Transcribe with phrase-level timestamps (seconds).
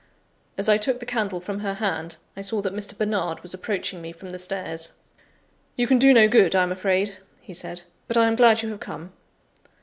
[0.57, 2.97] As I took the candle from her hand, I saw that Mr.
[2.97, 4.93] Bernard was approaching me from the stairs.
[5.75, 8.69] "You can do no good, I am afraid," he said, "but I am glad you
[8.71, 9.13] have come."